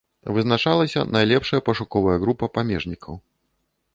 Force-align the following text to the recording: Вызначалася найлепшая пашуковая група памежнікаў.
Вызначалася 0.35 1.03
найлепшая 1.17 1.61
пашуковая 1.69 2.17
група 2.25 2.45
памежнікаў. 2.59 3.13